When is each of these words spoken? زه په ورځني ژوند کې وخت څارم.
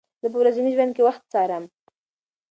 زه 0.21 0.27
په 0.33 0.37
ورځني 0.41 0.69
ژوند 0.75 0.91
کې 0.95 1.05
وخت 1.07 1.23
څارم. 1.31 1.63